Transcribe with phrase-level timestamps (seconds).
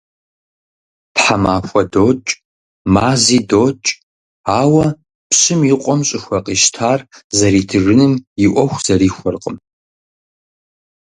[1.15, 2.31] Тхьэмахуэ докӀ,
[2.93, 3.87] мази докӀ,
[4.59, 4.85] ауэ
[5.29, 6.99] пщым и къуэм щӀыхуэ къищтар
[7.37, 9.55] зэритыжыным и Ӏуэху зэрихуэркъым.